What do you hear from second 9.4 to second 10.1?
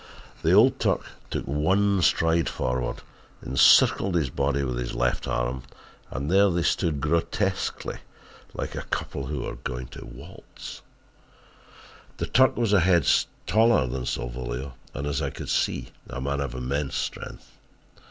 were going to start